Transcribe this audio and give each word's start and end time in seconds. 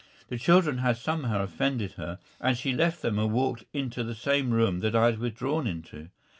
The 0.29 0.39
children 0.39 0.79
had 0.79 0.97
somehow 0.97 1.43
offended 1.43 1.91
her, 1.91 2.17
and 2.39 2.57
she 2.57 2.73
left 2.73 3.03
them 3.03 3.19
and 3.19 3.31
walked 3.31 3.65
into 3.71 4.03
the 4.03 4.15
same 4.15 4.49
room 4.49 4.79
that 4.79 4.95
I 4.95 5.05
had 5.05 5.19
withdrawn 5.19 5.67
into. 5.67 6.09